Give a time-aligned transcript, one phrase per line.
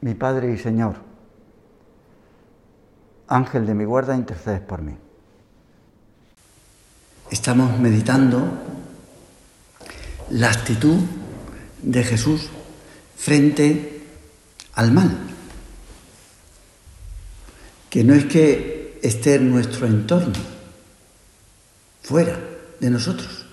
[0.00, 0.96] mi Padre y Señor,
[3.26, 4.96] Ángel de mi guarda, intercedes por mí.
[7.30, 8.48] Estamos meditando
[10.30, 10.96] la actitud
[11.82, 12.48] de Jesús
[13.16, 14.02] frente
[14.74, 15.16] al mal,
[17.90, 20.34] que no es que esté en nuestro entorno,
[22.02, 22.38] fuera
[22.80, 23.44] de nosotros,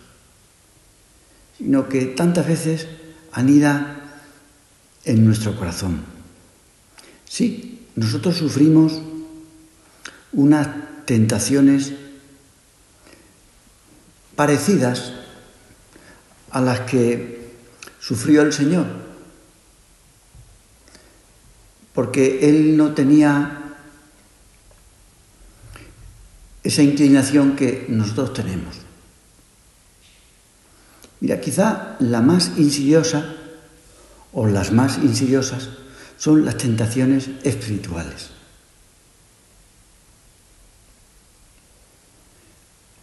[1.58, 2.88] sino que tantas veces
[3.34, 4.22] anida
[5.04, 6.15] en nuestro corazón.
[7.28, 9.02] Sí, nosotros sufrimos
[10.32, 10.68] unas
[11.06, 11.94] tentaciones
[14.36, 15.14] parecidas
[16.52, 17.52] a las que
[18.00, 18.86] sufrió el Señor,
[21.94, 23.62] porque Él no tenía
[26.64, 28.76] esa inclinación que nosotros tenemos.
[31.22, 33.36] Mira, quizá la más insidiosa
[34.34, 35.70] o las más insidiosas
[36.18, 38.30] son las tentaciones espirituales.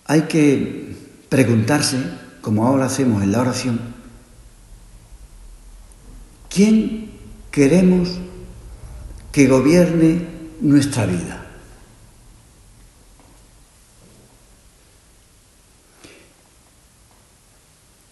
[0.07, 0.97] Hay que
[1.29, 1.99] preguntarse,
[2.41, 3.81] como ahora hacemos en la oración,
[6.51, 7.11] ¿quién
[7.51, 8.19] queremos
[9.31, 10.27] que gobierne
[10.61, 11.47] nuestra vida?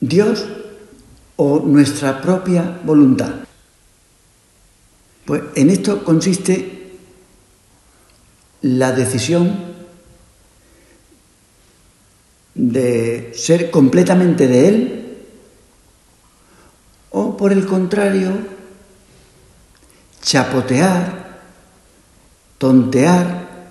[0.00, 0.46] ¿Dios
[1.36, 3.49] o nuestra propia voluntad?
[5.30, 6.90] Pues en esto consiste
[8.62, 9.54] la decisión
[12.56, 15.18] de ser completamente de Él
[17.10, 18.32] o por el contrario,
[20.20, 21.42] chapotear,
[22.58, 23.70] tontear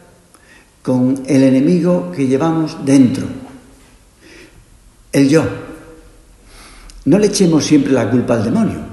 [0.81, 3.26] con el enemigo que llevamos dentro,
[5.12, 5.44] el yo.
[7.03, 8.89] No le echemos siempre la culpa al demonio.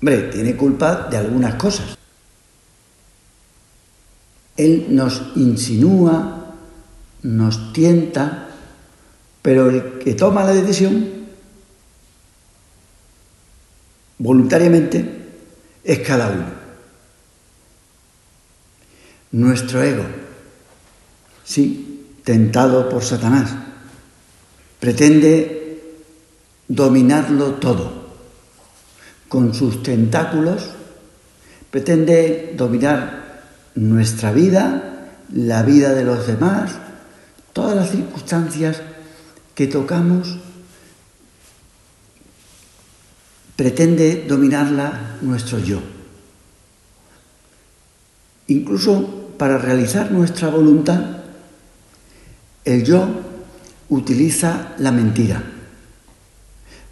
[0.00, 1.96] Hombre, tiene culpa de algunas cosas.
[4.56, 6.54] Él nos insinúa,
[7.22, 8.48] nos tienta,
[9.42, 11.06] pero el que toma la decisión
[14.18, 15.26] voluntariamente
[15.84, 16.66] es cada uno.
[19.32, 20.04] Nuestro ego,
[21.44, 23.50] sí, tentado por Satanás,
[24.80, 25.82] pretende
[26.68, 28.05] dominarlo todo.
[29.36, 30.62] Con sus tentáculos
[31.70, 33.42] pretende dominar
[33.74, 36.72] nuestra vida, la vida de los demás,
[37.52, 38.80] todas las circunstancias
[39.54, 40.38] que tocamos
[43.56, 45.80] pretende dominarla nuestro yo.
[48.46, 51.04] Incluso para realizar nuestra voluntad,
[52.64, 53.06] el yo
[53.90, 55.55] utiliza la mentira,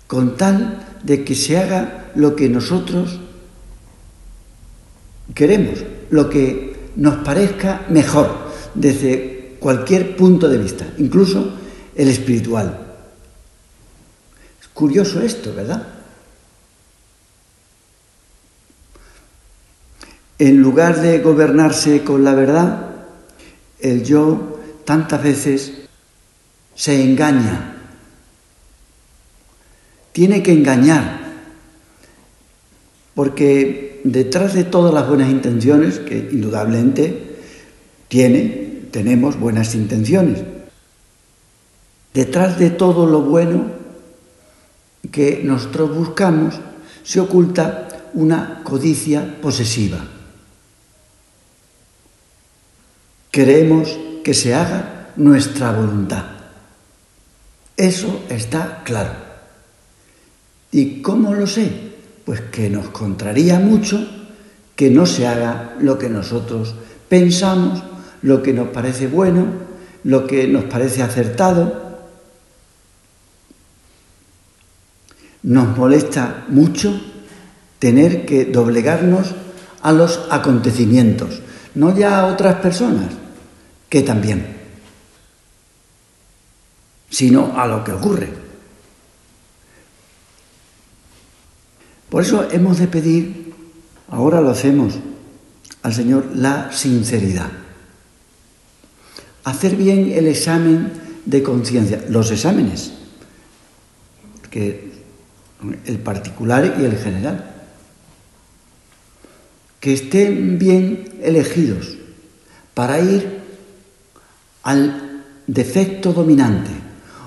[0.07, 3.21] con tal de que se haga lo que nosotros
[5.35, 11.55] queremos, lo que nos parezca mejor desde cualquier punto de vista, incluso
[11.95, 12.79] el espiritual.
[14.61, 15.87] Es curioso esto, ¿verdad?
[20.39, 22.91] En lugar de gobernarse con la verdad,
[23.79, 25.73] el yo tantas veces
[26.75, 27.74] se engaña.
[30.15, 31.21] Tiene que engañar,
[33.15, 37.37] porque detrás de todas las buenas intenciones, que indudablemente
[38.09, 40.39] tiene, tenemos buenas intenciones,
[42.15, 43.73] Detrás de todo lo bueno
[45.11, 46.55] que nosotros buscamos
[47.03, 49.99] se oculta una codicia posesiva.
[53.33, 56.25] Queremos que se haga nuestra voluntad.
[57.77, 59.24] Eso está claro.
[60.75, 61.71] ¿Y cómo lo sé?
[62.25, 64.05] Pues que nos contraría mucho
[64.75, 66.75] que no se haga lo que nosotros
[67.09, 67.81] pensamos,
[68.23, 69.47] lo que nos parece bueno,
[70.03, 71.83] lo que nos parece acertado,
[75.45, 76.99] Nos molesta mucho
[77.79, 79.35] tener que doblegarnos
[79.83, 81.43] a los acontecimientos,
[81.75, 83.11] no ya a otras personas,
[83.91, 84.57] que también,
[87.11, 88.44] sino a lo que ocurre.
[92.15, 93.53] Por eso hemos de pedir
[94.09, 94.95] Ahora lo hacemos
[95.83, 97.51] al Señor la sinceridad.
[99.43, 100.93] Hacer bien el examen
[101.25, 102.93] de conciencia, los exámenes,
[104.49, 104.93] que
[105.87, 107.51] el particular y el general,
[109.81, 111.97] que estén bien elegidos
[112.75, 113.41] para ir
[114.63, 116.71] al defecto dominante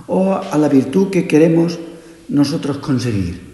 [0.08, 1.78] o a la virtud que queremos
[2.30, 3.47] nosotros conseguir.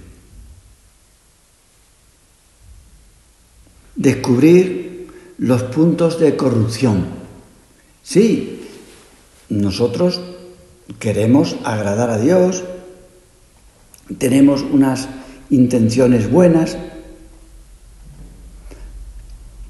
[3.95, 5.07] Descubrir
[5.37, 7.05] los puntos de corrupción.
[8.01, 8.61] Sí,
[9.49, 10.21] nosotros
[10.99, 12.63] queremos agradar a Dios,
[14.17, 15.07] tenemos unas
[15.49, 16.77] intenciones buenas,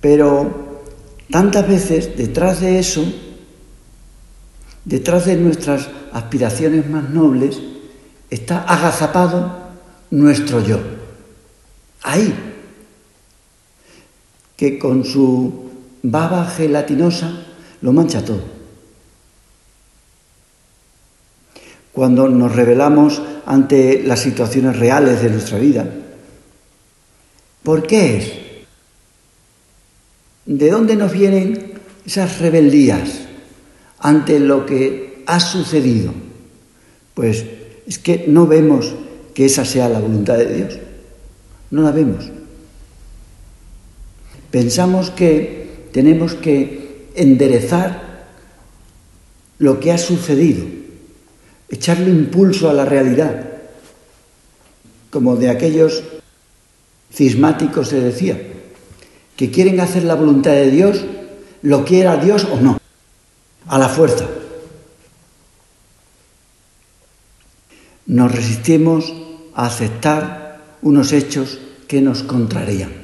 [0.02, 0.82] pero
[1.30, 3.04] tantas veces detrás de eso,
[4.86, 7.60] detrás de nuestras aspiraciones más nobles,
[8.30, 9.58] está agazapado
[10.12, 10.80] nuestro yo.
[12.02, 12.53] Ahí,
[14.56, 15.72] que con su
[16.04, 17.46] baba gelatinosa
[17.82, 18.42] lo mancha todo.
[21.92, 25.88] Cuando nos revelamos ante las situaciones reales de nuestra vida,
[27.62, 28.34] ¿por qué es?
[30.46, 31.74] ¿De dónde nos vienen
[32.06, 33.22] esas rebeldías
[34.00, 36.14] ante lo que ha sucedido?
[37.14, 37.46] Pues
[37.86, 38.94] es que no vemos
[39.34, 40.80] que esa sea la voluntad de Dios.
[41.72, 42.30] No la vemos.
[44.54, 48.28] Pensamos que tenemos que enderezar
[49.58, 50.64] lo que ha sucedido,
[51.70, 53.50] echarle impulso a la realidad,
[55.10, 56.04] como de aquellos
[57.12, 58.40] cismáticos se decía,
[59.36, 61.04] que quieren hacer la voluntad de Dios,
[61.64, 62.78] lo quiera Dios o no,
[63.66, 64.28] a la fuerza.
[68.06, 69.12] nos resistimos
[69.56, 71.58] a aceptar unos hechos
[71.88, 73.03] que nos contrarían.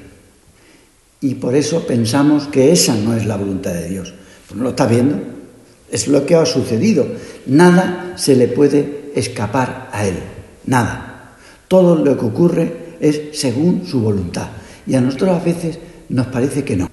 [1.21, 4.13] Y por eso pensamos que esa no es la voluntad de Dios.
[4.47, 5.19] Pues no lo está viendo.
[5.91, 7.05] Es lo que ha sucedido.
[7.45, 10.15] Nada se le puede escapar a Él.
[10.65, 11.35] Nada.
[11.67, 14.47] Todo lo que ocurre es según su voluntad.
[14.87, 15.79] Y a nosotros a veces
[16.09, 16.89] nos parece que no.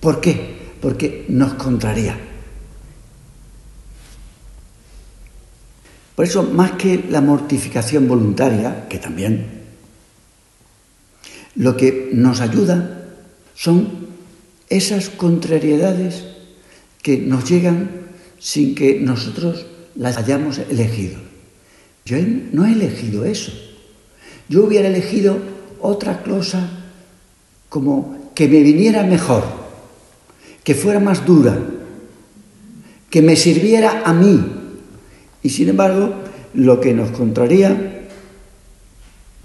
[0.00, 0.72] ¿Por qué?
[0.80, 2.16] Porque nos contraría.
[6.16, 9.61] Por eso, más que la mortificación voluntaria, que también,
[11.54, 13.08] lo que nos ayuda
[13.54, 13.88] son
[14.68, 16.24] esas contrariedades
[17.02, 17.90] que nos llegan
[18.38, 21.18] sin que nosotros las hayamos elegido.
[22.04, 22.16] Yo
[22.52, 23.52] no he elegido eso.
[24.48, 25.38] Yo hubiera elegido
[25.80, 26.68] otra cosa
[27.68, 29.44] como que me viniera mejor,
[30.64, 31.58] que fuera más dura,
[33.10, 34.62] que me sirviera a mí
[35.42, 36.14] y sin embargo,
[36.54, 38.06] lo que nos contraría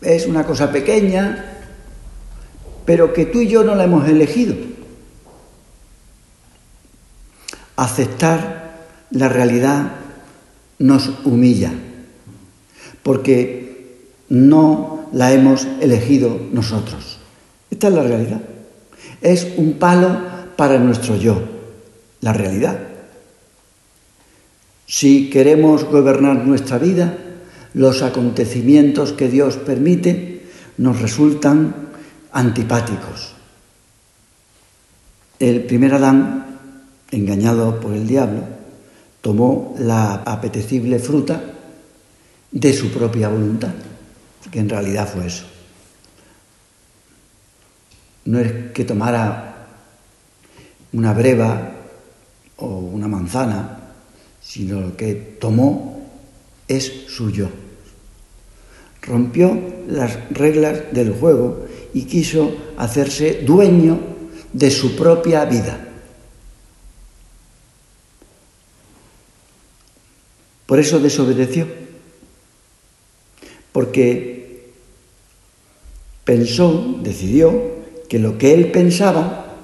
[0.02, 1.57] es una cosa pequeña,
[2.88, 4.56] pero que tú y yo no la hemos elegido.
[7.76, 9.92] Aceptar la realidad
[10.80, 11.74] nos humilla,
[13.04, 17.20] porque no la hemos elegido nosotros.
[17.70, 18.40] Esta es la realidad.
[19.22, 20.22] Es un palo
[20.56, 21.42] para nuestro yo,
[22.22, 22.80] la realidad.
[24.86, 27.18] Si queremos gobernar nuestra vida,
[27.74, 30.44] los acontecimientos que Dios permite
[30.78, 31.87] nos resultan
[32.32, 33.34] antipáticos.
[35.40, 36.60] El primer Adán,
[37.12, 38.42] engañado por el diablo,
[39.22, 41.42] tomó la apetecible fruta
[42.52, 43.74] de su propia voluntad,
[44.52, 45.46] que en realidad fue eso.
[48.26, 49.68] No es que tomara
[50.94, 51.72] una breva
[52.58, 53.78] o una manzana
[54.48, 56.08] sino lo que tomó
[56.70, 57.50] es suyo.
[59.02, 64.00] Rompió las reglas del juego y quiso hacerse dueño
[64.54, 65.88] de su propia vida.
[70.66, 71.68] Por eso desobedeció,
[73.72, 74.72] porque
[76.26, 77.78] pensó, decidió,
[78.10, 79.56] que lo que él pensaba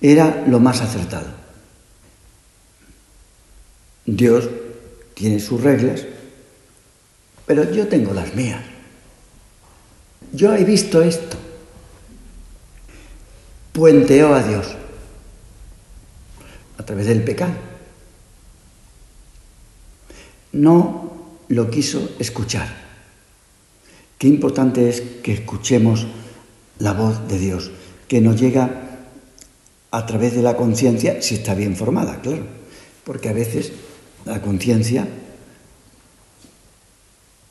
[0.00, 1.28] era lo más acertado.
[4.06, 4.48] Dios
[5.14, 6.04] tiene sus reglas,
[7.46, 8.62] pero yo tengo las mías.
[10.32, 11.36] Yo he visto esto.
[13.72, 14.66] Puenteó a Dios
[16.78, 17.54] a través del pecado.
[20.52, 21.10] No
[21.48, 22.68] lo quiso escuchar.
[24.18, 26.06] Qué importante es que escuchemos
[26.78, 27.70] la voz de Dios,
[28.08, 28.90] que nos llega
[29.90, 32.44] a través de la conciencia, si está bien formada, claro,
[33.04, 33.72] porque a veces
[34.24, 35.08] la conciencia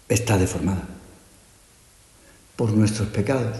[0.07, 0.98] está deformada.
[2.59, 3.55] Por nuestros pecados.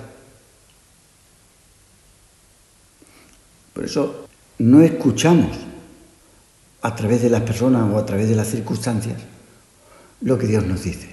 [3.73, 4.27] Por eso
[4.57, 5.55] no escuchamos
[6.81, 9.21] a través de las personas o a través de las circunstancias
[10.19, 11.07] lo que Dios nos dice.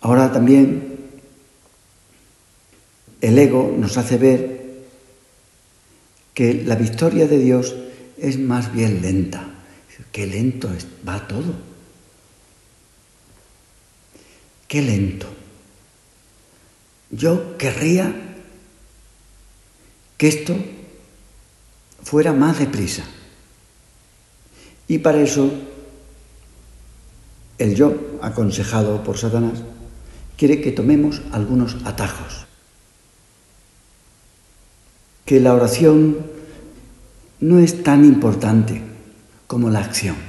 [0.00, 0.98] Ahora también
[3.20, 4.80] el ego nos hace ver
[6.34, 7.76] que la victoria de Dios
[8.16, 9.48] es más bien lenta.
[10.10, 10.68] Qué lento
[11.08, 11.77] va todo.
[14.68, 15.26] Qué lento.
[17.10, 18.14] Yo querría
[20.18, 20.54] que esto
[22.02, 23.04] fuera más deprisa.
[24.86, 25.50] Y para eso,
[27.56, 29.62] el yo, aconsejado por Satanás,
[30.36, 32.46] quiere que tomemos algunos atajos.
[35.24, 36.18] Que la oración
[37.40, 38.82] no es tan importante
[39.46, 40.27] como la acción.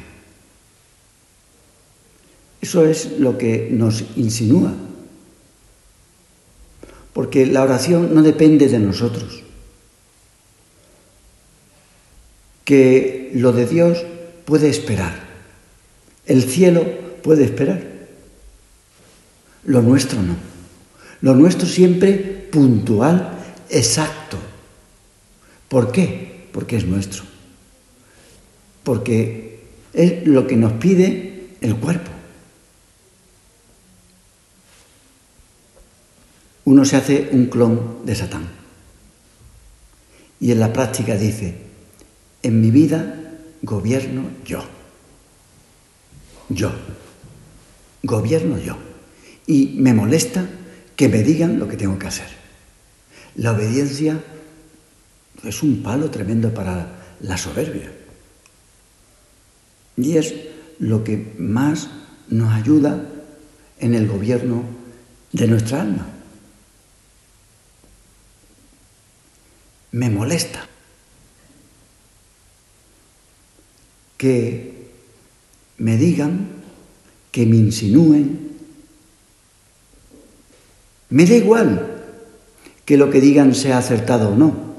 [2.61, 4.73] Eso es lo que nos insinúa.
[7.13, 9.43] Porque la oración no depende de nosotros.
[12.65, 14.05] Que lo de Dios
[14.45, 15.27] puede esperar.
[16.25, 16.85] El cielo
[17.23, 17.83] puede esperar.
[19.65, 20.35] Lo nuestro no.
[21.21, 22.17] Lo nuestro siempre
[22.51, 23.37] puntual,
[23.69, 24.37] exacto.
[25.67, 26.47] ¿Por qué?
[26.51, 27.23] Porque es nuestro.
[28.83, 29.59] Porque
[29.93, 32.18] es lo que nos pide el cuerpo.
[36.65, 38.47] Uno se hace un clon de Satán.
[40.39, 41.55] Y en la práctica dice,
[42.43, 44.63] en mi vida gobierno yo.
[46.49, 46.71] Yo.
[48.03, 48.77] Gobierno yo
[49.49, 50.47] y me molesta
[50.95, 52.27] que me digan lo que tengo que hacer.
[53.35, 54.21] La obediencia
[55.43, 57.91] es un palo tremendo para la soberbia.
[59.97, 60.35] Y es
[60.77, 61.89] lo que más
[62.29, 63.03] nos ayuda
[63.79, 64.63] en el gobierno
[65.33, 66.07] de nuestra alma.
[69.91, 70.67] Me molesta
[74.17, 74.89] que
[75.77, 76.47] me digan,
[77.31, 78.49] que me insinúen,
[81.09, 82.03] me da igual
[82.85, 84.69] que lo que digan sea acertado o no.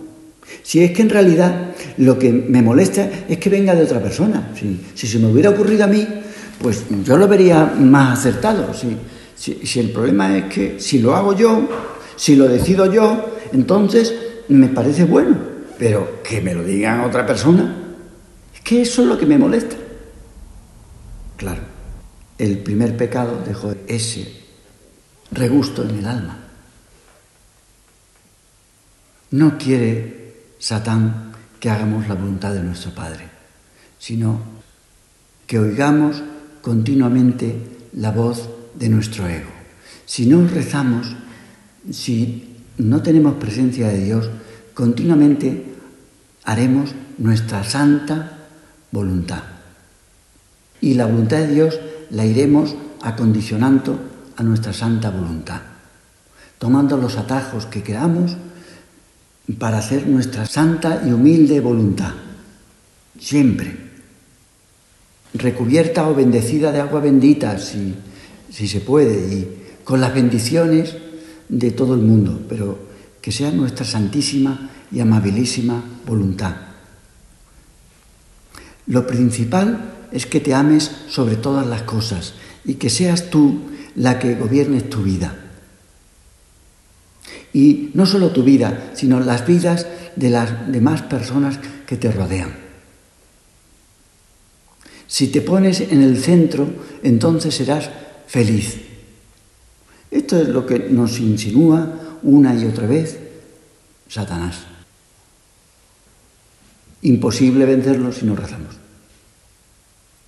[0.62, 4.52] Si es que en realidad lo que me molesta es que venga de otra persona.
[4.54, 6.06] Si, se me hubiera ocurrido a mí,
[6.60, 8.74] pues yo lo vería más acertado.
[8.74, 11.68] Si, el problema es que si lo hago yo,
[12.16, 14.12] si lo decido yo, entonces
[14.50, 15.36] me parece bueno.
[15.78, 17.74] Pero que me lo digan otra persona,
[18.54, 19.76] es que eso es lo que me molesta.
[21.36, 21.62] Claro,
[22.36, 24.40] el primer pecado dejó ese
[25.30, 26.38] regusto en el alma.
[29.30, 33.24] No quiere Satán que hagamos la voluntad de nuestro Padre,
[33.98, 34.40] sino
[35.46, 36.22] que oigamos
[36.60, 37.56] continuamente
[37.94, 39.50] la voz de nuestro ego.
[40.04, 41.16] Si no rezamos,
[41.90, 44.30] si no tenemos presencia de Dios,
[44.74, 45.64] continuamente
[46.44, 48.38] haremos nuestra santa
[48.90, 49.42] voluntad.
[50.80, 53.98] Y la voluntad de Dios la iremos acondicionando
[54.36, 55.60] a nuestra santa voluntad,
[56.58, 58.36] tomando los atajos que queramos
[59.58, 62.12] para hacer nuestra santa y humilde voluntad,
[63.18, 63.76] siempre,
[65.34, 67.94] recubierta o bendecida de agua bendita, si,
[68.50, 70.96] si se puede, y con las bendiciones
[71.48, 72.89] de todo el mundo, pero
[73.20, 76.56] que sea nuestra santísima y amabilísima voluntad.
[78.86, 82.34] Lo principal es que te ames sobre todas las cosas
[82.64, 83.60] y que seas tú
[83.94, 85.36] la que gobierne tu vida.
[87.52, 89.86] Y no solo tu vida, sino las vidas
[90.16, 92.54] de las demás personas que te rodean.
[95.06, 96.68] Si te pones en el centro,
[97.02, 97.90] entonces serás
[98.26, 98.78] feliz.
[100.10, 103.18] Esto es lo que nos insinúa una y otra vez
[104.08, 104.58] Satanás.
[107.02, 108.76] Imposible vencerlo si no rezamos.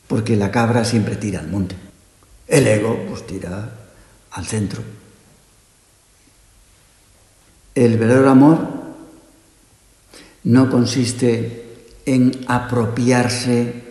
[0.08, 1.76] Porque la cabra siempre tira al monte.
[2.46, 3.70] El ego pues tira
[4.30, 4.82] al centro.
[7.74, 8.68] El verdadero amor
[10.44, 11.62] no consiste
[12.04, 13.82] en apropiarse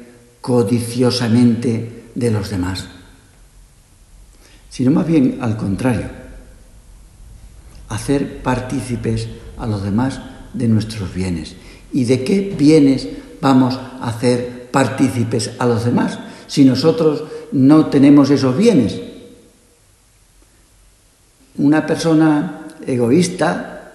[0.41, 2.87] codiciosamente de los demás,
[4.69, 6.09] sino más bien al contrario,
[7.93, 10.19] hacer partícipes a los demás
[10.53, 11.55] de nuestros bienes.
[11.93, 13.07] ¿Y de qué bienes
[13.41, 16.17] vamos a hacer partícipes a los demás
[16.47, 18.99] si nosotros no tenemos esos bienes.
[21.57, 23.91] Una persona egoísta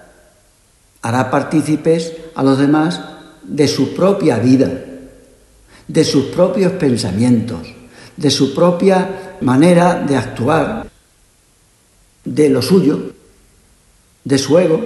[1.03, 3.01] hará partícipes a los demás
[3.43, 4.71] de su propia vida,
[5.89, 7.67] de sus propios pensamientos,
[8.17, 10.87] de su propia manera de actuar.
[12.25, 13.13] de lo suyo,
[14.27, 14.85] de su ego,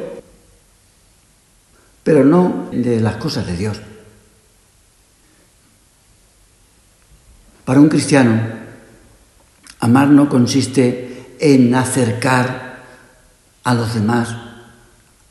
[2.05, 3.81] pero no de las cosas de Dios.
[7.65, 8.39] Para un cristiano,
[9.81, 12.85] amar no consiste en acercar
[13.65, 14.29] a los demás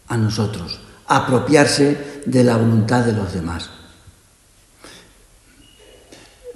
[0.08, 3.70] a nosotros, apropiarse de la voluntad de los demás.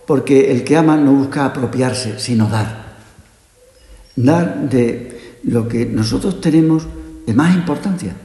[0.08, 2.96] Porque el que ama no busca apropiarse, sino dar.
[4.16, 6.88] Dar de lo que nosotros tenemos
[7.25, 8.15] de más importancia.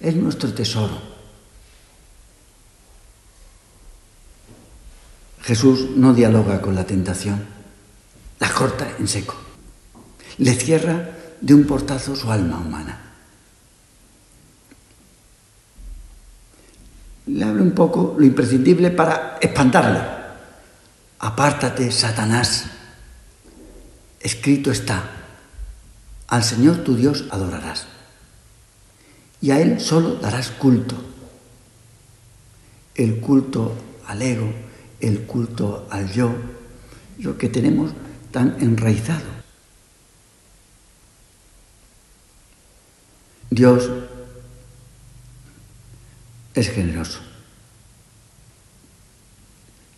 [0.00, 1.14] Es nuestro tesoro.
[5.42, 7.44] Jesús no dialoga con la tentación,
[8.40, 9.34] la corta en seco.
[10.38, 13.00] Le cierra de un portazo su alma humana.
[17.26, 20.00] Le habla un poco lo imprescindible para espantarle.
[21.18, 22.66] Apártate, Satanás.
[24.20, 25.10] Escrito está,
[26.28, 27.86] al Señor tu Dios adorarás
[29.44, 30.96] y a Él solo darás culto.
[32.94, 33.74] El culto
[34.06, 34.50] al ego,
[35.00, 36.34] el culto al yo,
[37.18, 37.92] lo que tenemos
[38.32, 39.26] tan enraizado.
[43.50, 43.90] Dios
[46.54, 47.20] es generoso.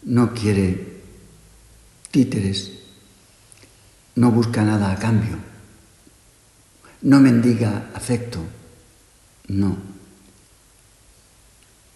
[0.03, 1.03] No quiere
[2.11, 2.73] títeres,
[4.17, 5.39] no busca nada a cambio,
[7.03, 8.41] no mendiga afecto,
[9.49, 9.77] no.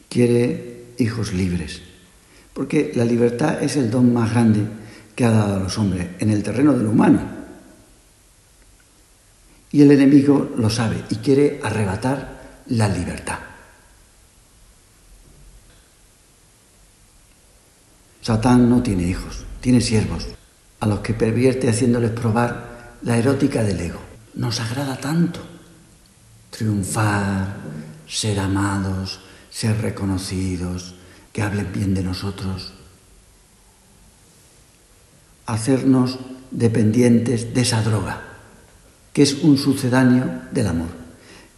[0.09, 1.83] Quiere hijos libres,
[2.53, 4.67] porque la libertad es el don más grande
[5.15, 7.21] que ha dado a los hombres en el terreno del humano.
[9.73, 13.39] Y el enemigo lo sabe y quiere arrebatar la libertad.
[18.21, 20.27] Satán no tiene hijos, tiene siervos,
[20.81, 24.01] a los que pervierte haciéndoles probar la erótica del ego.
[24.35, 25.50] Nos agrada tanto
[26.51, 27.57] triunfar,
[28.07, 30.95] ser amados, ser reconocidos,
[31.33, 32.73] que hablen bien de nosotros,
[35.47, 36.19] hacernos
[36.51, 38.23] dependientes de esa droga,
[39.13, 40.89] que es un sucedáneo del amor,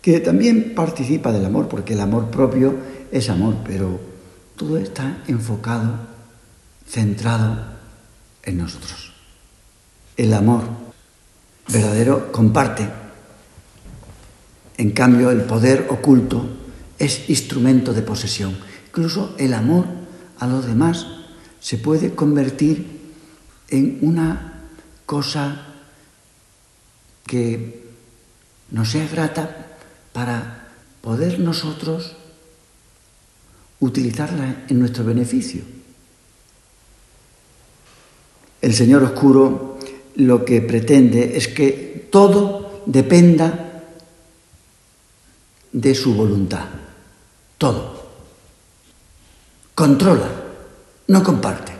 [0.01, 2.77] que también participa del amor, porque el amor propio
[3.11, 4.01] es amor, pero
[4.57, 5.95] todo está enfocado,
[6.87, 7.65] centrado
[8.43, 9.13] en nosotros.
[10.17, 10.65] El amor
[11.69, 13.02] verdadero comparte
[14.83, 16.45] en cambio, el poder oculto
[16.99, 18.57] es instrumento de posesión.
[18.89, 19.87] Incluso el amor
[20.41, 21.07] a los demás
[21.61, 22.85] se puede convertir
[23.69, 24.65] en una
[25.07, 25.69] cosa
[27.25, 27.87] que
[28.73, 29.69] nos sea grata
[30.13, 32.17] para poder nosotros
[33.79, 35.63] utilizarla en nuestro beneficio.
[38.61, 39.79] El Señor Oscuro
[40.17, 43.72] lo que pretende es que todo dependa
[45.73, 46.67] de su voluntad.
[47.59, 48.03] Todo.
[49.75, 50.29] Controla,
[51.09, 51.73] no comparte.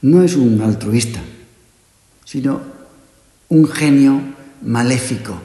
[0.00, 1.20] No es un altruista,
[2.24, 2.60] sino
[3.48, 4.20] un genio
[4.62, 5.40] maléfico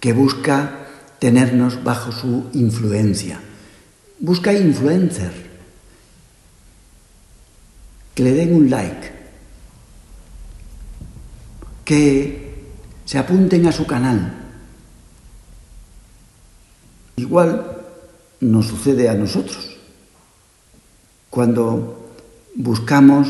[0.00, 0.86] que busca
[1.18, 3.40] tenernos bajo su influencia.
[4.18, 5.32] Busca influencer,
[8.14, 9.12] que le den un like,
[11.84, 12.64] que
[13.04, 14.41] se apunten a su canal,
[17.16, 17.78] Igual
[18.40, 19.76] nos sucede a nosotros
[21.30, 22.10] cuando
[22.54, 23.28] buscamos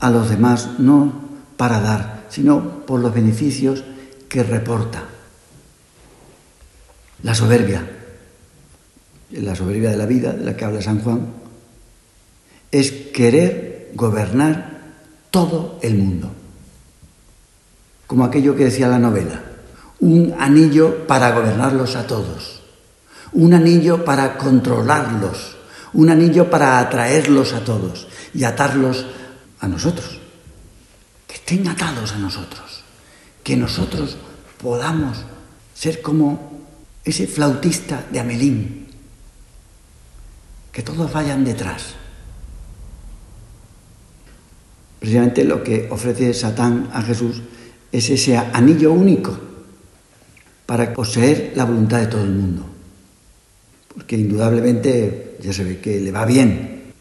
[0.00, 1.12] a los demás no
[1.56, 3.82] para dar, sino por los beneficios
[4.28, 5.04] que reporta.
[7.22, 7.88] La soberbia,
[9.32, 11.26] la soberbia de la vida de la que habla San Juan,
[12.70, 14.80] es querer gobernar
[15.30, 16.30] todo el mundo.
[18.06, 19.42] Como aquello que decía la novela,
[20.00, 22.65] un anillo para gobernarlos a todos
[23.36, 25.56] un anillo para controlarlos,
[25.92, 29.06] un anillo para atraerlos a todos y atarlos
[29.60, 30.18] a nosotros,
[31.26, 32.82] que estén atados a nosotros,
[33.44, 34.16] que nosotros
[34.56, 35.18] podamos
[35.74, 36.64] ser como
[37.04, 38.86] ese flautista de Amelín,
[40.72, 41.94] que todos vayan detrás.
[44.98, 47.42] Precisamente lo que ofrece Satán a Jesús
[47.92, 49.38] es ese anillo único
[50.64, 52.75] para poseer la voluntad de todo el mundo
[53.96, 56.92] porque indudablemente ya se ve que le va bien.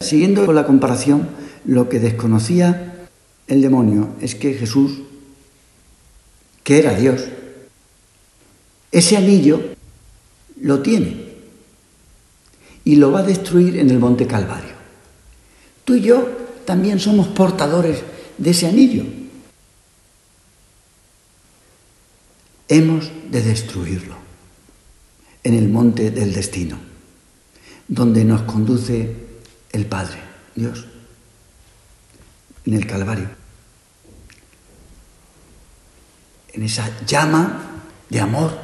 [0.00, 1.28] Siguiendo con la comparación,
[1.64, 3.06] lo que desconocía
[3.46, 5.02] el demonio es que Jesús,
[6.64, 7.24] que era Dios,
[8.90, 9.60] ese anillo
[10.60, 11.24] lo tiene
[12.84, 14.74] y lo va a destruir en el monte Calvario.
[15.84, 16.26] Tú y yo
[16.64, 18.02] también somos portadores
[18.38, 19.04] de ese anillo.
[22.68, 24.23] hemos de destruirlo
[25.44, 26.76] en el monte del destino,
[27.86, 29.14] donde nos conduce
[29.70, 30.18] el Padre,
[30.54, 30.86] Dios,
[32.64, 33.28] en el Calvario,
[36.52, 38.58] en esa llama de amor.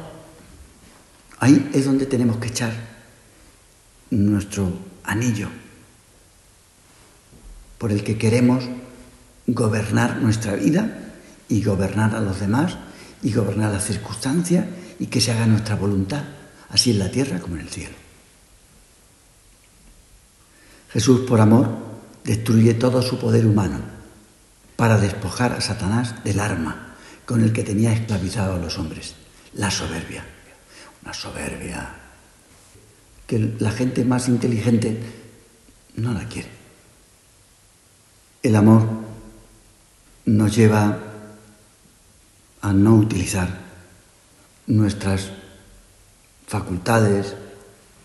[1.39, 2.73] Ahí es donde tenemos que echar
[4.09, 4.71] nuestro
[5.03, 5.49] anillo
[7.77, 8.63] por el que queremos
[9.47, 11.13] gobernar nuestra vida
[11.49, 12.77] y gobernar a los demás
[13.23, 14.65] y gobernar las circunstancias
[14.99, 16.23] y que se haga nuestra voluntad,
[16.71, 17.95] así en la tierra como en el cielo.
[20.91, 21.69] Jesús, por amor,
[22.23, 23.79] destruye todo su poder humano
[24.75, 29.15] para despojar a Satanás del arma con el que tenía esclavizado a los hombres,
[29.53, 30.25] la soberbia.
[31.03, 31.89] Una soberbia
[33.25, 34.99] que la gente más inteligente
[35.95, 36.49] no la quiere.
[38.43, 38.87] El amor
[40.25, 40.99] nos lleva
[42.61, 43.61] a no utilizar
[44.67, 45.31] nuestras
[46.51, 47.33] facultades,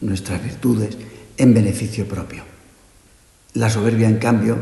[0.00, 0.96] nuestras virtudes
[1.36, 2.44] en beneficio propio.
[3.54, 4.56] La soberbia, en cambio,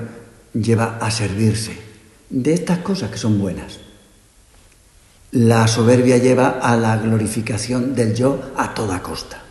[0.54, 1.76] lleva a servirse
[2.30, 3.80] de estas cosas que son buenas.
[5.32, 9.42] La soberbia lleva a la glorificación del yo a toda costa.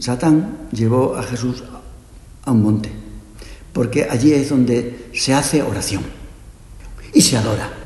[0.00, 1.62] Satán llevó a Jesús
[2.44, 2.90] a un monte,
[3.72, 6.02] porque allí es donde se hace oración
[7.14, 7.85] y se adora.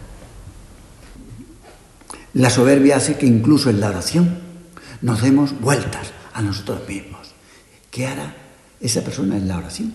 [2.34, 4.38] La soberbia hace que incluso en la oración
[5.02, 7.32] nos demos vueltas a nosotros mismos.
[7.90, 8.36] ¿Qué hará
[8.80, 9.94] esa persona en la oración?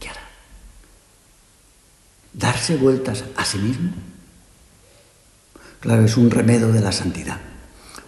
[0.00, 0.22] ¿Qué hará?
[2.32, 3.92] ¿Darse vueltas a sí mismo?
[5.78, 7.38] Claro, es un remedio de la santidad,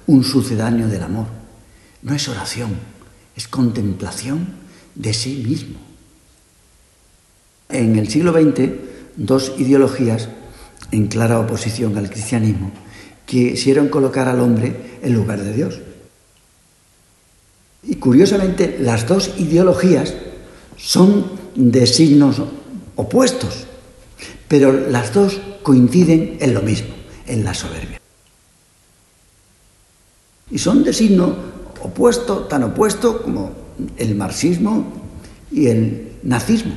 [0.06, 1.26] un sucedáneo del amor.
[2.02, 2.74] No es oración,
[3.36, 4.48] es contemplación
[4.96, 5.78] de sí mismo.
[7.68, 8.68] En el siglo XX,
[9.16, 10.28] dos ideologías
[10.90, 12.72] en clara oposición al cristianismo
[13.32, 15.80] quisieron colocar al hombre en lugar de Dios.
[17.82, 20.12] Y curiosamente, las dos ideologías
[20.76, 22.42] son de signos
[22.94, 23.66] opuestos,
[24.48, 26.94] pero las dos coinciden en lo mismo,
[27.26, 28.00] en la soberbia.
[30.50, 31.34] Y son de signo
[31.80, 33.52] opuesto, tan opuesto como
[33.96, 34.92] el marxismo
[35.50, 36.74] y el nazismo,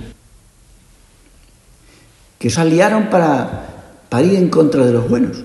[2.39, 5.44] que se aliaron para, para ir en contra de los buenos.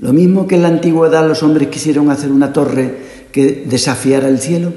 [0.00, 4.38] Lo mismo que en la antigüedad los hombres quisieron hacer una torre que desafiara el
[4.38, 4.72] cielo,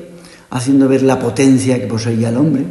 [0.49, 2.65] haciendo ver la potencia que poseía el hombre,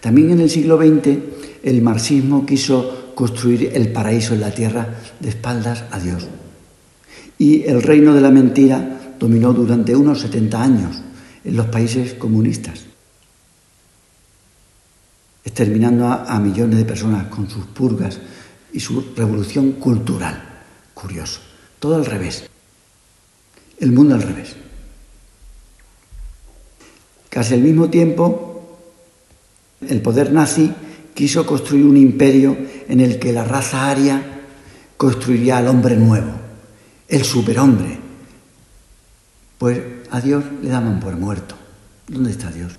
[0.00, 1.18] también en el siglo XX
[1.62, 4.86] el marxismo quiso construir el paraíso en la tierra
[5.18, 6.28] de espaldas a Dios.
[7.38, 11.02] Y el reino de la mentira dominó durante unos 70 años
[11.44, 12.84] en los países comunistas,
[15.44, 18.20] exterminando a, millones de personas con sus purgas
[18.72, 20.42] y su revolución cultural.
[20.94, 21.55] Curioso.
[21.78, 22.48] Todo al revés.
[23.78, 24.56] El mundo al revés.
[27.28, 28.78] Casi al mismo tiempo,
[29.86, 30.72] el poder nazi
[31.14, 32.56] quiso construir un imperio
[32.88, 34.22] en el que la raza aria
[34.96, 36.32] construiría al hombre nuevo,
[37.08, 37.98] el superhombre.
[39.58, 41.54] Pues a Dios le daban por muerto.
[42.08, 42.72] ¿Dónde está Dios?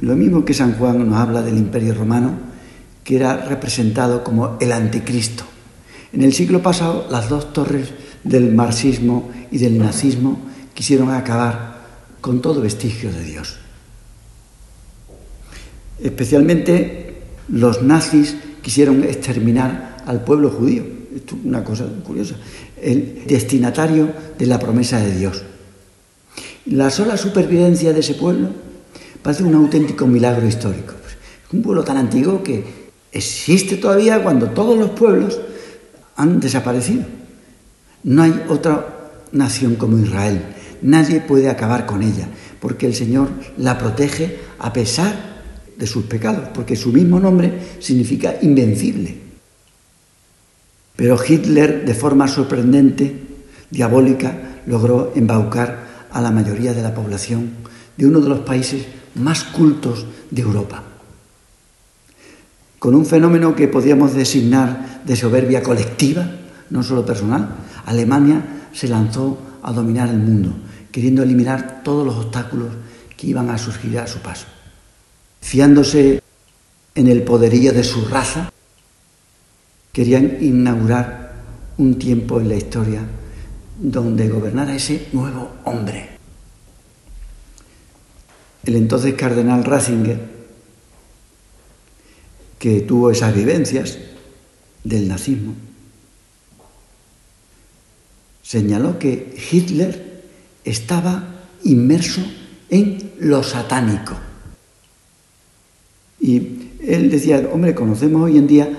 [0.00, 2.32] Lo mismo que San Juan nos habla del imperio romano,
[3.04, 5.44] que era representado como el anticristo.
[6.12, 7.90] En el siglo pasado, las dos torres
[8.24, 10.40] del marxismo y del nazismo
[10.74, 11.86] quisieron acabar
[12.20, 13.56] con todo vestigio de Dios.
[16.00, 20.84] Especialmente los nazis quisieron exterminar al pueblo judío.
[21.14, 22.36] Esto es una cosa curiosa.
[22.80, 25.42] El destinatario de la promesa de Dios.
[26.66, 28.50] La sola supervivencia de ese pueblo
[29.22, 30.94] parece un auténtico milagro histórico.
[31.04, 32.62] Es un pueblo tan antiguo que
[33.10, 35.40] existe todavía cuando todos los pueblos
[36.18, 37.04] han desaparecido.
[38.02, 40.42] No hay otra nación como Israel.
[40.82, 42.28] Nadie puede acabar con ella,
[42.60, 45.14] porque el Señor la protege a pesar
[45.76, 49.16] de sus pecados, porque su mismo nombre significa invencible.
[50.96, 53.14] Pero Hitler, de forma sorprendente,
[53.70, 57.50] diabólica, logró embaucar a la mayoría de la población
[57.96, 60.97] de uno de los países más cultos de Europa
[62.78, 66.30] con un fenómeno que podríamos designar de soberbia colectiva,
[66.70, 67.48] no solo personal,
[67.86, 70.52] Alemania se lanzó a dominar el mundo,
[70.92, 72.68] queriendo eliminar todos los obstáculos
[73.16, 74.46] que iban a surgir a su paso.
[75.40, 76.22] Fiándose
[76.94, 78.52] en el poderío de su raza,
[79.92, 81.32] querían inaugurar
[81.78, 83.00] un tiempo en la historia
[83.80, 86.10] donde gobernara ese nuevo hombre.
[88.64, 90.37] El entonces cardenal Ratzinger
[92.58, 93.98] que tuvo esas vivencias
[94.84, 95.54] del nazismo,
[98.42, 100.22] señaló que Hitler
[100.64, 102.22] estaba inmerso
[102.70, 104.16] en lo satánico.
[106.20, 106.36] Y
[106.86, 108.70] él decía, hombre, conocemos hoy en día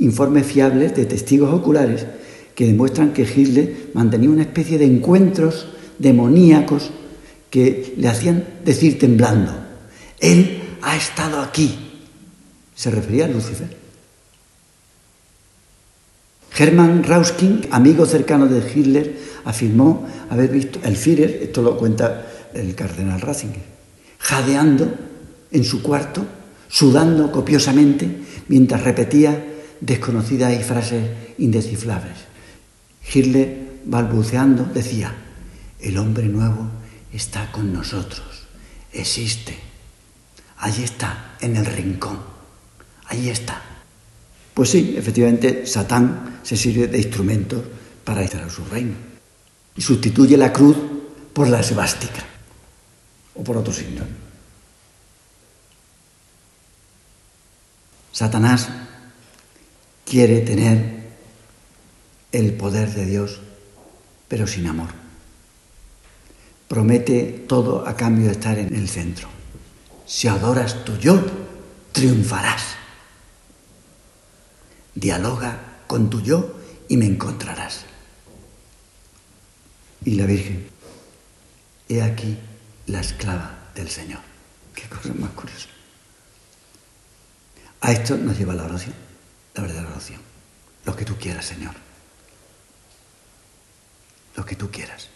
[0.00, 2.06] informes fiables de testigos oculares
[2.54, 5.68] que demuestran que Hitler mantenía una especie de encuentros
[5.98, 6.90] demoníacos
[7.50, 9.52] que le hacían decir temblando,
[10.20, 11.91] Él ha estado aquí.
[12.74, 13.82] Se refería a Lucifer.
[16.56, 22.74] Hermann Rauskin, amigo cercano de Hitler, afirmó haber visto el Führer, esto lo cuenta el
[22.74, 23.62] cardenal Ratzinger,
[24.18, 24.94] jadeando
[25.50, 26.26] en su cuarto,
[26.68, 28.08] sudando copiosamente,
[28.48, 29.44] mientras repetía
[29.80, 31.04] desconocidas y frases
[31.38, 32.16] indescifrables.
[33.12, 35.14] Hitler, balbuceando, decía,
[35.80, 36.68] el hombre nuevo
[37.12, 38.46] está con nosotros,
[38.92, 39.58] existe,
[40.58, 42.31] allí está, en el rincón,
[43.12, 43.62] allí está.
[44.54, 47.62] Pues sí, efectivamente, Satán se sirve de instrumentos
[48.04, 48.94] para instalar su reino
[49.76, 50.76] y sustituye la cruz
[51.32, 52.24] por la esvástica
[53.34, 54.04] o por otro signo.
[58.12, 58.68] Satanás
[60.04, 61.02] quiere tener
[62.32, 63.40] el poder de Dios,
[64.28, 64.90] pero sin amor.
[66.68, 69.28] Promete todo a cambio de estar en el centro.
[70.06, 71.22] Si adoras tu yo,
[71.92, 72.81] triunfarás.
[74.94, 76.54] Dialoga con tu yo
[76.88, 77.84] y me encontrarás.
[80.04, 80.68] Y la Virgen,
[81.88, 82.38] he aquí
[82.86, 84.20] la esclava del Señor.
[84.74, 85.68] Qué cosa más curiosa.
[87.80, 88.94] A esto nos lleva la oración,
[89.54, 90.20] la verdadera oración.
[90.84, 91.74] Lo que tú quieras, Señor.
[94.36, 95.08] Lo que tú quieras.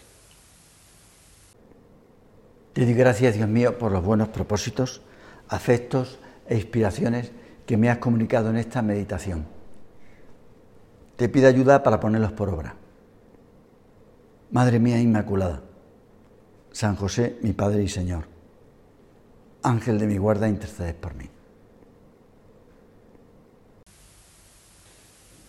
[2.73, 5.01] Te doy gracias, Dios mío, por los buenos propósitos,
[5.49, 7.31] afectos e inspiraciones
[7.65, 9.56] que me has comunicado en esta meditación.
[11.17, 12.75] Te pido ayuda para ponerlos por obra.
[14.51, 15.61] Madre mía Inmaculada,
[16.71, 18.25] San José, mi Padre y Señor,
[19.63, 21.25] Ángel de mi guarda, intercedes por mí.